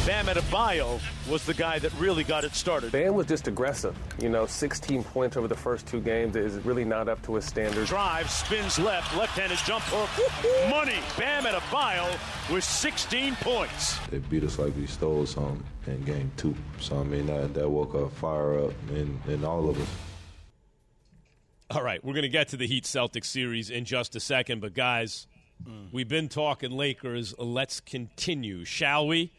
[0.09, 2.91] Bam Adebayo was the guy that really got it started.
[2.91, 3.95] Bam was just aggressive.
[4.19, 7.45] You know, 16 points over the first two games is really not up to his
[7.45, 7.89] standards.
[7.89, 10.09] Drive, spins left, left-handed jump hook,
[10.71, 10.97] money.
[11.15, 12.09] Bam Adebayo
[12.51, 13.99] with 16 points.
[14.07, 16.55] They beat us like we stole something in game two.
[16.79, 19.89] So, I mean, that, that woke a fire up in, in all of us.
[21.69, 24.59] All right, we're going to get to the Heat Celtics series in just a second,
[24.59, 25.27] but guys,
[25.63, 25.85] mm.
[25.91, 27.35] we've been talking Lakers.
[27.37, 29.31] Let's continue, shall we?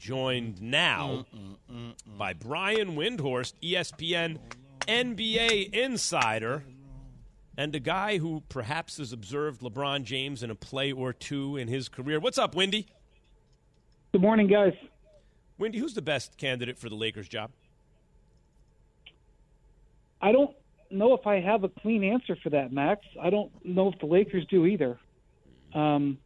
[0.00, 4.38] We're joined now mm, mm, mm, by Brian Windhorst, ESPN
[4.86, 6.64] NBA insider,
[7.56, 11.68] and a guy who perhaps has observed LeBron James in a play or two in
[11.68, 12.18] his career.
[12.18, 12.86] What's up, Windy?
[14.12, 14.72] Good morning, guys.
[15.58, 17.50] Windy, who's the best candidate for the Lakers job?
[20.22, 20.54] I don't
[20.90, 23.04] know if I have a clean answer for that, Max.
[23.20, 24.98] I don't know if the Lakers do either.
[25.74, 26.18] Um,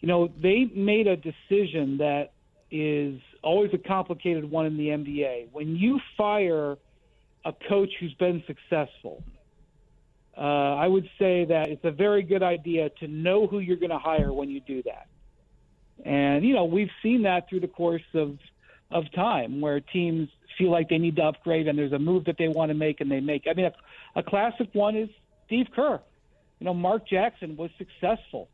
[0.00, 2.32] you know, they made a decision that
[2.70, 5.48] is always a complicated one in the NBA.
[5.52, 6.76] When you fire
[7.44, 9.22] a coach who's been successful,
[10.36, 13.90] uh, I would say that it's a very good idea to know who you're going
[13.90, 15.08] to hire when you do that.
[16.04, 18.38] And you know, we've seen that through the course of
[18.90, 22.36] of time where teams feel like they need to upgrade and there's a move that
[22.38, 23.44] they want to make and they make.
[23.48, 25.10] I mean, a, a classic one is
[25.46, 26.00] Steve Kerr.
[26.58, 28.48] You know, Mark Jackson was successful.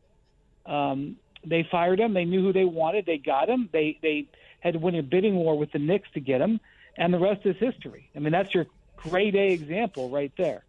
[0.65, 2.13] Um, they fired him.
[2.13, 3.05] They knew who they wanted.
[3.05, 3.69] They got him.
[3.71, 4.27] They they
[4.59, 6.59] had to win a bidding war with the Knicks to get him,
[6.97, 8.09] and the rest is history.
[8.15, 8.65] I mean, that's your
[8.97, 10.63] grade A example right there.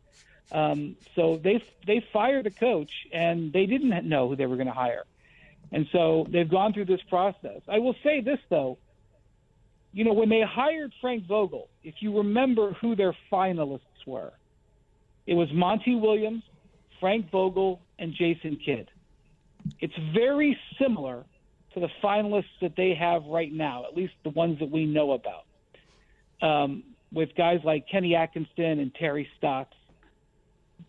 [0.52, 4.68] Um, so they they fired a coach, and they didn't know who they were going
[4.68, 5.04] to hire,
[5.72, 7.62] and so they've gone through this process.
[7.68, 8.78] I will say this though,
[9.92, 14.32] you know, when they hired Frank Vogel, if you remember who their finalists were,
[15.26, 16.44] it was Monty Williams,
[17.00, 18.90] Frank Vogel, and Jason Kidd.
[19.80, 21.24] It's very similar
[21.74, 25.12] to the finalists that they have right now, at least the ones that we know
[25.12, 25.44] about,
[26.42, 29.74] um, with guys like Kenny Atkinson and Terry Stotts,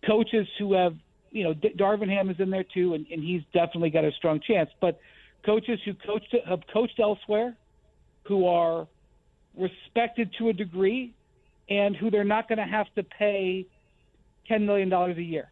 [0.06, 0.94] coaches who have,
[1.30, 4.12] you know, D- Darvin Ham is in there too, and, and he's definitely got a
[4.12, 4.70] strong chance.
[4.80, 4.98] But
[5.44, 7.54] coaches who coached have coached elsewhere,
[8.24, 8.86] who are
[9.56, 11.14] respected to a degree,
[11.68, 13.66] and who they're not going to have to pay
[14.46, 15.50] ten million dollars a year.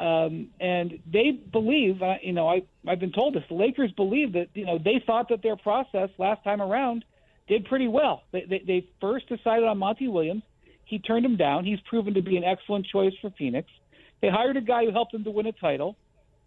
[0.00, 3.44] Um, and they believe, uh, you know, I, I've been told this.
[3.48, 7.04] The Lakers believe that, you know, they thought that their process last time around
[7.48, 8.22] did pretty well.
[8.32, 10.42] They, they, they first decided on Monty Williams.
[10.86, 11.66] He turned him down.
[11.66, 13.68] He's proven to be an excellent choice for Phoenix.
[14.22, 15.96] They hired a guy who helped them to win a title.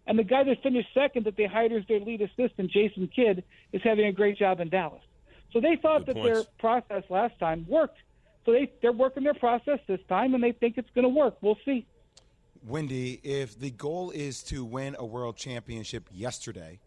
[0.06, 3.44] And the guy that finished second that they hired as their lead assistant, Jason Kidd,
[3.72, 5.00] is having a great job in Dallas.
[5.52, 6.40] So they thought Good that points.
[6.40, 7.98] their process last time worked.
[8.44, 11.36] So they, they're working their process this time, and they think it's going to work.
[11.40, 11.86] We'll see.
[12.66, 16.80] Windy, if the goal is to win a world championship yesterday,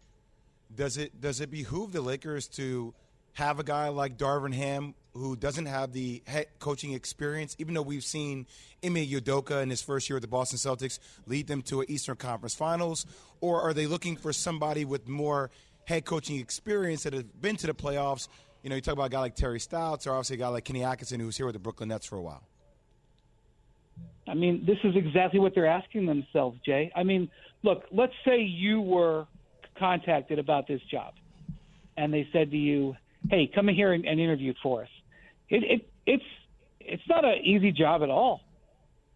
[0.74, 2.94] does it does it behoove the Lakers to
[3.34, 7.82] have a guy like Darvin Ham who doesn't have the head coaching experience, even though
[7.82, 8.46] we've seen
[8.84, 12.16] Ime Udoka in his first year at the Boston Celtics lead them to an Eastern
[12.16, 13.06] Conference Finals,
[13.40, 15.50] or are they looking for somebody with more
[15.84, 18.28] head coaching experience that has been to the playoffs?
[18.62, 20.64] You know, you talk about a guy like Terry Stotts, or obviously a guy like
[20.64, 22.42] Kenny Atkinson who's here with the Brooklyn Nets for a while.
[24.28, 26.92] I mean, this is exactly what they're asking themselves, Jay.
[26.94, 27.30] I mean,
[27.62, 29.26] look, let's say you were
[29.78, 31.14] contacted about this job,
[31.96, 32.94] and they said to you,
[33.30, 34.88] "Hey, come in here and, and interview for us."
[35.48, 36.24] It, it it's
[36.80, 38.40] it's not an easy job at all.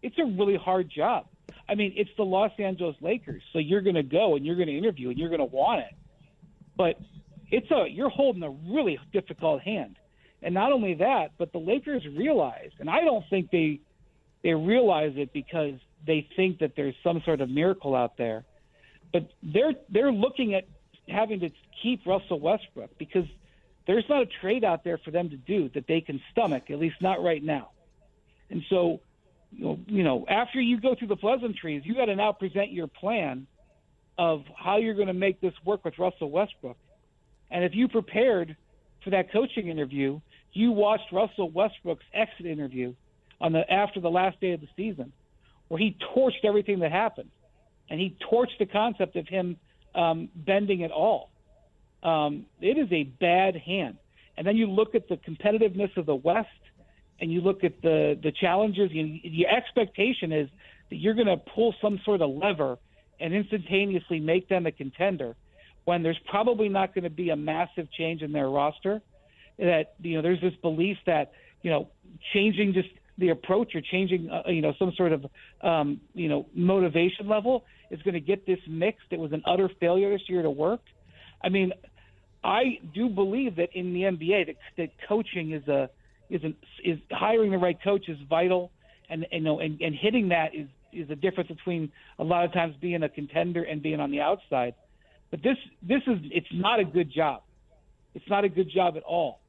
[0.01, 1.25] It's a really hard job.
[1.67, 4.67] I mean, it's the Los Angeles Lakers, so you're going to go and you're going
[4.67, 5.95] to interview and you're going to want it.
[6.77, 6.99] But
[7.51, 9.97] it's a you're holding a really difficult hand.
[10.41, 13.79] And not only that, but the Lakers realize, and I don't think they
[14.43, 15.75] they realize it because
[16.05, 18.43] they think that there's some sort of miracle out there.
[19.11, 20.65] But they're they're looking at
[21.07, 21.49] having to
[21.81, 23.25] keep Russell Westbrook because
[23.87, 26.79] there's not a trade out there for them to do that they can stomach, at
[26.79, 27.69] least not right now.
[28.49, 28.99] And so,
[29.51, 33.45] you know, after you go through the pleasantries, you got to now present your plan
[34.17, 36.77] of how you're going to make this work with Russell Westbrook.
[37.51, 38.55] And if you prepared
[39.03, 40.21] for that coaching interview,
[40.53, 42.93] you watched Russell Westbrook's exit interview
[43.43, 45.11] on the after the last day of the season,
[45.67, 47.29] where he torched everything that happened,
[47.89, 49.57] and he torched the concept of him
[49.93, 51.29] um, bending at all.
[52.01, 53.97] Um, it is a bad hand.
[54.37, 56.47] And then you look at the competitiveness of the West,
[57.19, 60.49] and you look at the the challenges, you, your expectation is
[60.89, 62.77] that you're going to pull some sort of lever
[63.19, 65.35] and instantaneously make them a contender
[65.83, 69.01] when there's probably not going to be a massive change in their roster.
[69.59, 71.89] That you know, there's this belief that you know,
[72.33, 75.25] changing just the approach or changing, uh, you know, some sort of,
[75.61, 79.69] um, you know, motivation level is going to get this mix that was an utter
[79.79, 80.81] failure this year to work.
[81.43, 81.73] I mean,
[82.43, 85.89] I do believe that in the NBA that, that coaching is a
[86.29, 88.71] is an, is hiring the right coach is vital,
[89.09, 92.53] and, you know, and, and hitting that is is a difference between a lot of
[92.53, 94.73] times being a contender and being on the outside.
[95.31, 97.43] But this this is it's not a good job.
[98.15, 99.39] It's not a good job at all.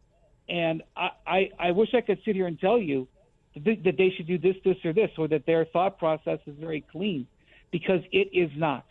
[0.48, 3.09] And I, I, I wish I could sit here and tell you
[3.57, 6.81] that they should do this, this, or this, or that their thought process is very
[6.81, 7.27] clean,
[7.71, 8.85] because it is not.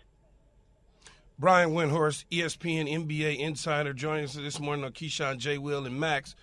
[1.39, 5.57] Brian Windhorst, ESPN NBA insider, joining us this morning on Keyshawn, J.
[5.57, 6.35] Will, and Max.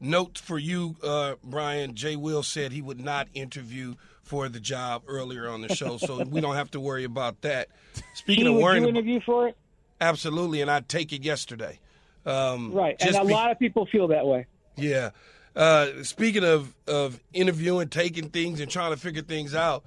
[0.00, 2.16] Note for you, uh, Brian, J.
[2.16, 6.40] Will said he would not interview for the job earlier on the show, so we
[6.40, 7.68] don't have to worry about that.
[8.14, 9.56] Speaking he of worrying, you interview for it?
[10.00, 11.80] Absolutely, and I'd take it yesterday.
[12.24, 14.46] Um, right, and a be- lot of people feel that way.
[14.76, 15.10] Yeah.
[15.56, 19.84] Uh, speaking of, of interviewing, taking things, and trying to figure things out,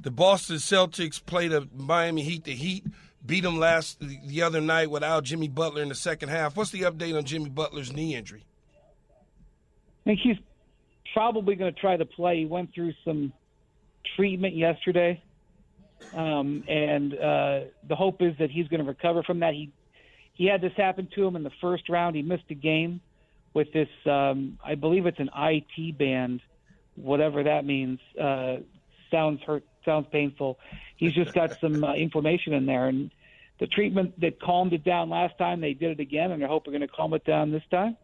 [0.00, 2.44] the Boston Celtics played a Miami Heat.
[2.44, 2.84] The Heat
[3.24, 6.56] beat them last the other night without Jimmy Butler in the second half.
[6.56, 8.44] What's the update on Jimmy Butler's knee injury?
[10.00, 10.38] I think he's
[11.12, 12.38] probably going to try to play.
[12.38, 13.32] He went through some
[14.16, 15.22] treatment yesterday,
[16.14, 19.54] um, and uh, the hope is that he's going to recover from that.
[19.54, 19.70] He
[20.34, 22.16] he had this happen to him in the first round.
[22.16, 23.00] He missed a game
[23.54, 23.88] with this.
[24.06, 26.40] Um, I believe it's an IT band,
[26.96, 28.00] whatever that means.
[28.20, 28.56] Uh,
[29.10, 29.64] sounds hurt.
[29.84, 30.58] Sounds painful.
[30.96, 33.10] He's just got some uh, inflammation in there, and
[33.58, 36.66] the treatment that calmed it down last time, they did it again, and I hope
[36.66, 37.96] we're going to calm it down this time.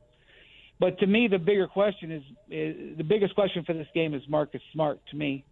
[0.81, 4.23] But to me, the bigger question is, is the biggest question for this game is
[4.29, 5.45] Marcus Smart to me,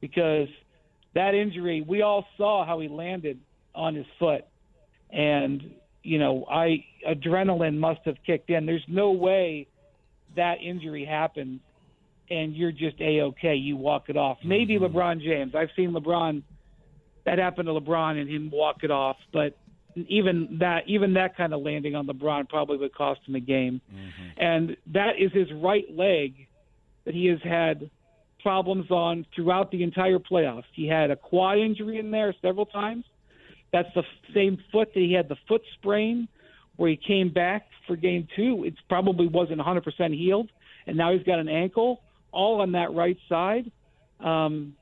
[0.00, 0.48] because
[1.14, 3.40] that injury, we all saw how he landed
[3.74, 4.44] on his foot,
[5.10, 5.74] and
[6.04, 8.66] you know, I adrenaline must have kicked in.
[8.66, 9.66] There's no way
[10.36, 11.60] that injury happens
[12.30, 13.54] and you're just a okay.
[13.54, 14.38] You walk it off.
[14.44, 14.96] Maybe mm-hmm.
[14.96, 15.54] LeBron James.
[15.54, 16.42] I've seen LeBron.
[17.26, 19.16] That happened to LeBron and him walk it off.
[19.32, 19.56] But
[19.96, 23.80] even that, even that kind of landing on LeBron probably would cost him a game.
[23.92, 24.42] Mm-hmm.
[24.42, 26.34] And that is his right leg
[27.04, 27.90] that he has had
[28.42, 30.64] problems on throughout the entire playoffs.
[30.74, 33.04] He had a quad injury in there several times.
[33.74, 36.28] That's the same foot that he had the foot sprain
[36.76, 38.62] where he came back for game two.
[38.64, 40.48] It probably wasn't 100% healed,
[40.86, 43.72] and now he's got an ankle all on that right side.
[44.20, 44.76] Um,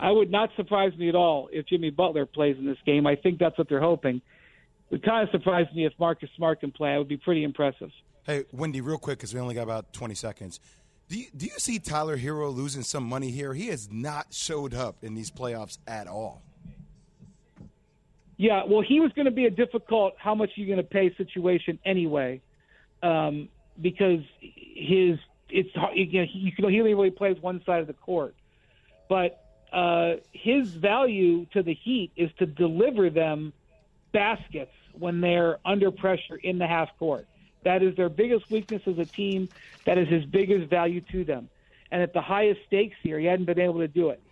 [0.00, 3.06] I would not surprise me at all if Jimmy Butler plays in this game.
[3.06, 4.16] I think that's what they're hoping.
[4.16, 4.22] It
[4.92, 6.94] would kind of surprise me if Marcus Smart can play.
[6.94, 7.90] It would be pretty impressive.
[8.24, 10.58] Hey, Windy, real quick, because we only got about 20 seconds.
[11.10, 13.52] Do you, do you see Tyler Herro losing some money here?
[13.52, 16.42] He has not showed up in these playoffs at all.
[18.38, 20.84] Yeah, well, he was going to be a difficult how much are you going to
[20.84, 22.40] pay situation anyway,
[23.02, 23.48] um,
[23.82, 25.18] because his
[25.50, 28.36] it's you know he, only really plays one side of the court,
[29.08, 33.52] but uh, his value to the Heat is to deliver them
[34.12, 37.26] baskets when they're under pressure in the half court.
[37.64, 39.48] That is their biggest weakness as a team.
[39.84, 41.48] That is his biggest value to them.
[41.90, 44.22] And at the highest stakes here, he hadn't been able to do it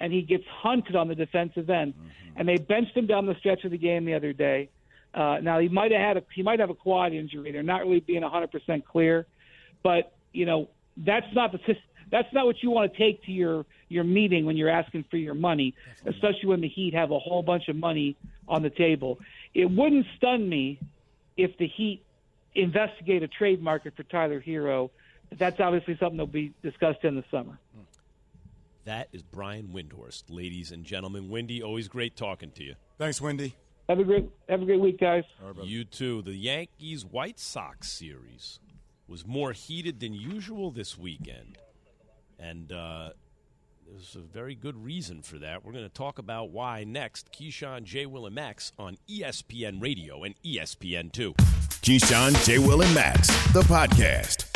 [0.00, 1.94] and he gets hunted on the defensive end.
[1.94, 2.38] Mm-hmm.
[2.38, 4.68] And they benched him down the stretch of the game the other day.
[5.14, 7.50] Uh, now he might have had a he might have a quad injury.
[7.50, 9.26] They're not really being 100% clear,
[9.82, 11.58] but you know that's not the
[12.10, 15.16] that's not what you want to take to your your meeting when you're asking for
[15.16, 16.12] your money, Definitely.
[16.12, 19.18] especially when the Heat have a whole bunch of money on the table.
[19.54, 20.78] It wouldn't stun me
[21.36, 22.02] if the Heat
[22.54, 24.90] investigate a trade market for Tyler Herro.
[25.38, 27.58] That's obviously something that'll be discussed in the summer.
[28.86, 31.28] That is Brian Windhorst, ladies and gentlemen.
[31.28, 32.76] Windy, always great talking to you.
[32.98, 33.56] Thanks, Windy.
[33.88, 35.24] Have a great have a great week, guys.
[35.42, 36.22] Right, you too.
[36.22, 38.60] The Yankees White Sox series
[39.08, 41.58] was more heated than usual this weekend,
[42.38, 43.10] and uh,
[43.88, 45.64] there's a very good reason for that.
[45.64, 47.32] We're going to talk about why next.
[47.32, 48.06] Keyshawn, J.
[48.06, 51.34] Will, and Max on ESPN Radio and ESPN Two.
[51.82, 52.58] Keyshawn, J.
[52.58, 54.55] Will, and Max, the podcast.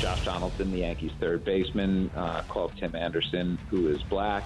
[0.00, 4.44] Josh Donaldson, the Yankees' third baseman, uh, called Tim Anderson, who is black,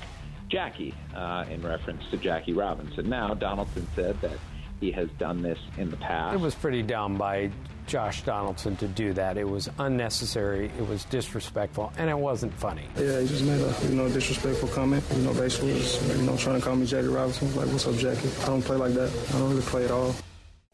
[0.49, 3.09] Jackie, uh, in reference to Jackie Robinson.
[3.09, 4.37] Now, Donaldson said that
[4.81, 6.35] he has done this in the past.
[6.35, 7.53] It was pretty dumb by
[7.87, 9.37] Josh Donaldson to do that.
[9.37, 12.89] It was unnecessary, it was disrespectful, and it wasn't funny.
[12.97, 15.05] Yeah, he just made a you know disrespectful comment.
[15.15, 17.55] You know, basically was you know trying to call me Jackie Robinson.
[17.55, 18.29] Like, what's up, Jackie?
[18.43, 19.13] I don't play like that.
[19.29, 20.15] I don't really play at all.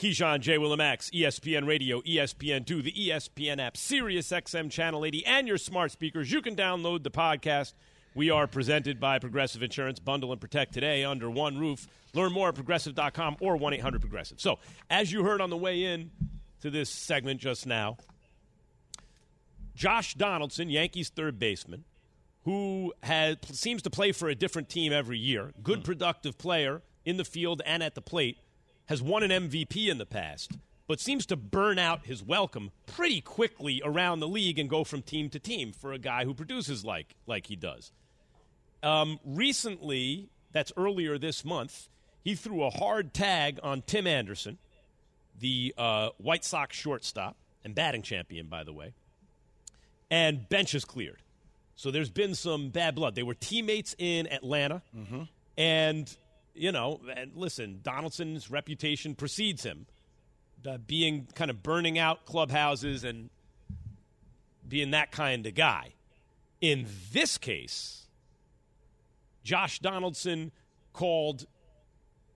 [0.00, 0.56] Keyshawn J.
[0.56, 6.32] Willimax, ESPN Radio, ESPN2, the ESPN app, Sirius XM Channel 80, and your smart speakers.
[6.32, 7.74] You can download the podcast.
[8.14, 9.98] We are presented by Progressive Insurance.
[9.98, 11.86] Bundle and protect today under one roof.
[12.14, 14.40] Learn more at progressive.com or 1 800 Progressive.
[14.40, 16.10] So, as you heard on the way in
[16.62, 17.98] to this segment just now,
[19.74, 21.84] Josh Donaldson, Yankees third baseman,
[22.44, 25.84] who has, seems to play for a different team every year, good, hmm.
[25.84, 28.38] productive player in the field and at the plate
[28.90, 33.22] has won an MVP in the past, but seems to burn out his welcome pretty
[33.22, 36.84] quickly around the league and go from team to team for a guy who produces
[36.84, 37.90] like like he does.
[38.82, 41.88] Um, recently, that's earlier this month,
[42.22, 44.58] he threw a hard tag on Tim Anderson,
[45.38, 48.92] the uh, White Sox shortstop and batting champion, by the way,
[50.10, 51.22] and bench is cleared.
[51.76, 53.14] So there's been some bad blood.
[53.14, 55.22] They were teammates in Atlanta, Mm-hmm.
[55.56, 56.16] and
[56.54, 59.86] you know, and listen, Donaldson's reputation precedes him,
[60.66, 63.30] uh, being kind of burning out clubhouses and
[64.66, 65.94] being that kind of guy.
[66.60, 68.06] In this case,
[69.42, 70.52] Josh Donaldson
[70.92, 71.46] called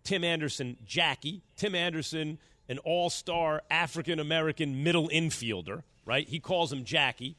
[0.04, 1.42] Tim Anderson Jackie.
[1.56, 2.38] Tim Anderson,
[2.68, 6.26] an all star African American middle infielder, right?
[6.28, 7.36] He calls him Jackie,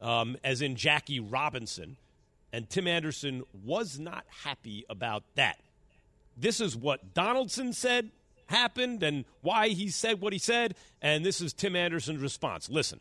[0.00, 1.96] um, as in Jackie Robinson.
[2.52, 5.58] And Tim Anderson was not happy about that.
[6.36, 8.10] This is what Donaldson said
[8.46, 10.74] happened and why he said what he said.
[11.00, 12.68] And this is Tim Anderson's response.
[12.68, 13.00] Listen.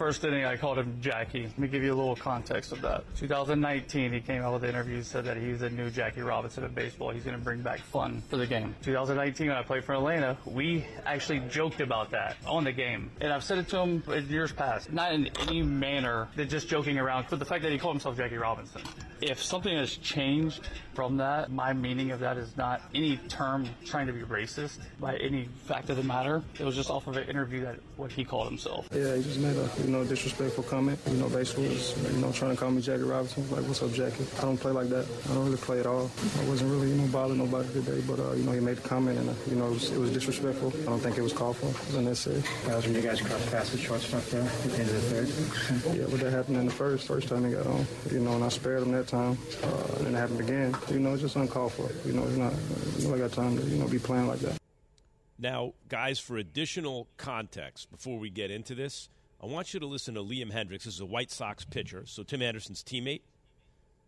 [0.00, 1.42] First inning, I called him Jackie.
[1.42, 3.04] Let me give you a little context of that.
[3.16, 6.74] 2019, he came out with an interview, said that he's the new Jackie Robinson of
[6.74, 7.10] baseball.
[7.10, 8.74] He's going to bring back fun for the game.
[8.80, 13.10] 2019, when I played for Atlanta, we actually joked about that on the game.
[13.20, 16.66] And I've said it to him in years past, not in any manner, that just
[16.66, 18.80] joking around, but the fact that he called himself Jackie Robinson.
[19.20, 24.06] If something has changed from that, my meaning of that is not any term trying
[24.06, 26.42] to be racist by any fact of the matter.
[26.58, 28.88] It was just off of an interview that what he called himself.
[28.94, 30.98] Yeah, he just made a you know disrespectful comment.
[31.08, 33.48] You know, basically was you know trying to call me Jackie Robinson.
[33.50, 34.24] Like, what's up, Jackie?
[34.38, 35.06] I don't play like that.
[35.28, 36.10] I don't really play at all.
[36.40, 38.80] I wasn't really you know bothering nobody today, but uh, you know he made a
[38.80, 40.72] comment and uh, you know it was, it was disrespectful.
[40.82, 41.66] I don't think it was called for.
[41.66, 42.42] It was unnecessary.
[42.66, 45.96] Guys, when you guys cross paths with shortstop there at the end of the third.
[45.98, 47.86] Yeah, but that happened in the first first time he got on.
[48.10, 49.38] You know, and I spared him that time.
[49.62, 50.76] Uh, and it happened again.
[50.90, 51.88] You know, it's just uncalled for.
[52.06, 52.52] You know, it's not.
[52.98, 54.60] You know, I got time to you know be playing like that.
[55.40, 59.08] Now, guys, for additional context, before we get into this,
[59.42, 60.84] I want you to listen to Liam Hendriks.
[60.84, 63.22] This is a White Sox pitcher, so Tim Anderson's teammate.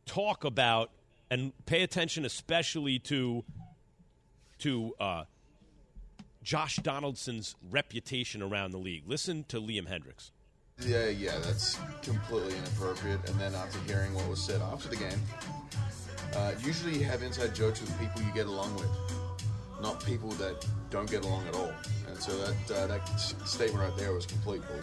[0.05, 0.91] Talk about
[1.31, 3.43] and pay attention, especially to
[4.59, 5.25] to uh,
[6.43, 9.05] Josh Donaldson's reputation around the league.
[9.07, 10.33] Listen to Liam Hendriks.
[10.81, 13.27] Yeah, yeah, that's completely inappropriate.
[13.29, 15.21] And then after hearing what was said after the game,
[16.35, 18.91] uh, usually you have inside jokes with people you get along with,
[19.81, 21.73] not people that don't get along at all.
[22.09, 23.07] And so that uh, that
[23.47, 24.81] statement right there was complete bull.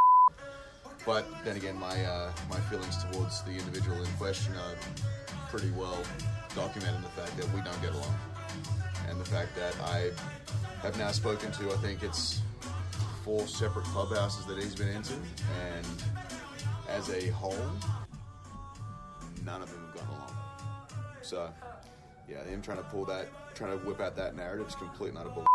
[1.05, 4.75] But then again, my uh, my feelings towards the individual in question are
[5.49, 5.97] pretty well
[6.55, 8.19] documented in the fact that we don't get along,
[9.09, 10.11] and the fact that I
[10.81, 12.41] have now spoken to, I think it's
[13.23, 15.85] four separate clubhouses that he's been into, and
[16.89, 17.55] as a whole,
[19.45, 20.33] none of them have gone along.
[21.21, 21.49] So,
[22.29, 25.17] yeah, him trying to pull that, trying to whip out that narrative is complete and
[25.17, 25.45] utter bull.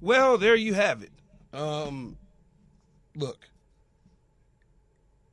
[0.00, 1.10] Well, there you have it.
[1.52, 2.16] Um,
[3.18, 3.48] look,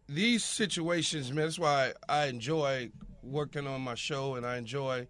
[0.09, 1.45] these situations, man.
[1.45, 2.91] That's why I enjoy
[3.23, 5.07] working on my show, and I enjoy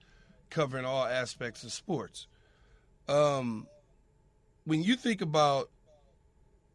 [0.50, 2.28] covering all aspects of sports.
[3.08, 3.68] Um,
[4.66, 5.70] when you think about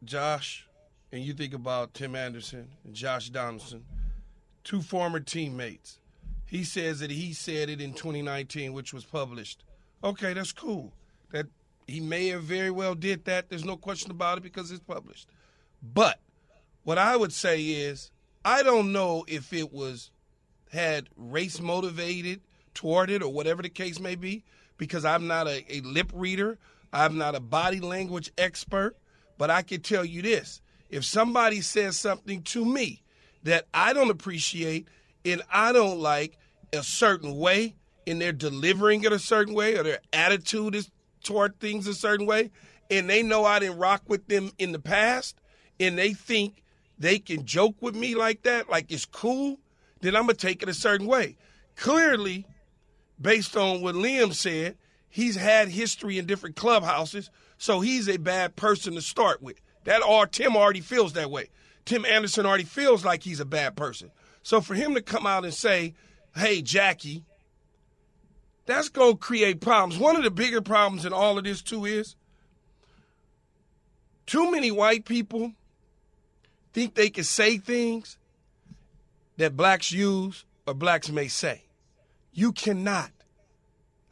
[0.05, 0.66] Josh,
[1.12, 3.84] and you think about Tim Anderson and Josh Donaldson,
[4.64, 5.98] two former teammates.
[6.46, 9.64] He says that he said it in 2019, which was published.
[10.03, 10.92] Okay, that's cool.
[11.32, 11.46] That
[11.86, 13.48] he may have very well did that.
[13.48, 15.28] There's no question about it because it's published.
[15.83, 16.20] But
[16.83, 18.11] what I would say is,
[18.45, 20.11] I don't know if it was
[20.72, 22.41] had race motivated
[22.74, 24.45] toward it or whatever the case may be,
[24.78, 26.59] because I'm not a, a lip reader.
[26.93, 28.97] I'm not a body language expert.
[29.37, 33.03] But I can tell you this if somebody says something to me
[33.43, 34.89] that I don't appreciate
[35.24, 36.39] and I don't like
[36.72, 37.74] a certain way,
[38.07, 40.91] and they're delivering it a certain way, or their attitude is
[41.22, 42.51] toward things a certain way,
[42.91, 45.39] and they know I didn't rock with them in the past,
[45.81, 46.62] and they think
[46.99, 49.59] they can joke with me like that, like it's cool,
[50.03, 51.37] then I'm gonna take it a certain way.
[51.74, 52.47] Clearly,
[53.20, 54.76] based on what Liam said,
[55.09, 59.61] he's had history in different clubhouses, so he's a bad person to start with.
[59.85, 61.49] That or Tim already feels that way.
[61.87, 64.11] Tim Anderson already feels like he's a bad person.
[64.43, 65.95] So for him to come out and say,
[66.37, 67.24] "Hey, Jackie,"
[68.66, 69.99] that's going to create problems.
[69.99, 72.14] One of the bigger problems in all of this too is
[74.26, 75.55] too many white people
[76.73, 78.18] think they can say things
[79.37, 81.64] that blacks use or blacks may say.
[82.33, 83.11] You cannot.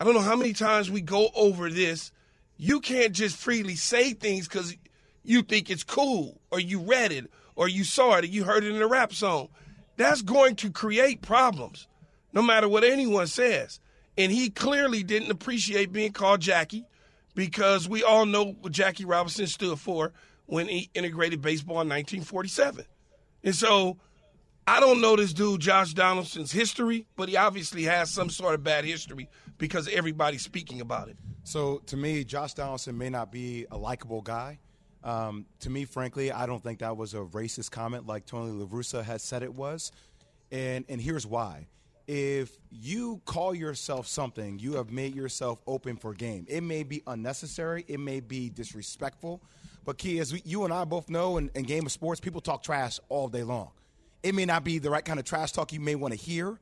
[0.00, 2.12] I don't know how many times we go over this.
[2.56, 4.76] You can't just freely say things because
[5.22, 8.64] you think it's cool or you read it or you saw it or you heard
[8.64, 9.48] it in a rap song.
[9.96, 11.86] That's going to create problems
[12.32, 13.80] no matter what anyone says.
[14.16, 16.84] And he clearly didn't appreciate being called Jackie
[17.34, 20.12] because we all know what Jackie Robinson stood for
[20.48, 22.86] when he integrated baseball in 1947.
[23.44, 23.98] And so
[24.66, 28.64] I don't know this dude, Josh Donaldson's history, but he obviously has some sort of
[28.64, 29.28] bad history
[29.58, 31.18] because everybody's speaking about it.
[31.44, 34.58] So to me, Josh Donaldson may not be a likable guy.
[35.04, 38.66] Um, to me, frankly, I don't think that was a racist comment like Tony La
[38.66, 39.92] Russa has said it was.
[40.50, 41.66] And, and here's why.
[42.06, 46.46] If you call yourself something, you have made yourself open for game.
[46.48, 49.42] It may be unnecessary, it may be disrespectful,
[49.88, 52.42] but Key, as we, you and I both know, in, in game of sports, people
[52.42, 53.70] talk trash all day long.
[54.22, 56.58] It may not be the right kind of trash talk you may want to hear,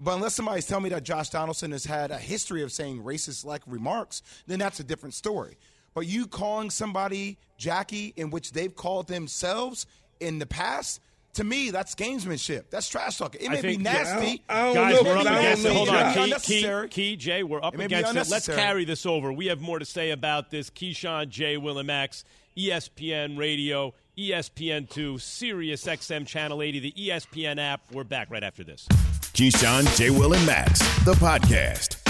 [0.00, 3.44] but unless somebody's telling me that Josh Donaldson has had a history of saying racist
[3.44, 5.58] like remarks, then that's a different story.
[5.92, 9.84] But you calling somebody Jackie in which they've called themselves
[10.18, 11.02] in the past,
[11.34, 12.70] to me, that's gamesmanship.
[12.70, 13.42] That's trash talking.
[13.42, 14.42] It may think- be nasty.
[14.48, 15.72] I don't Guys, know, we're up against it.
[15.74, 16.88] Hold on, It may be Key, Key.
[16.88, 18.32] Key, Jay, we're up It may be against it.
[18.32, 19.30] Let's carry this over.
[19.34, 20.70] We have more to say about this.
[20.70, 22.24] Keyshawn, Jay, Will, and Max,
[22.56, 27.82] ESPN Radio, E ESPN2, Sirius XM Channel 80, the ESPN app.
[27.92, 28.86] We're back right after this.
[29.34, 30.10] Keyshawn, J.
[30.10, 32.03] Will, and Max, the podcast.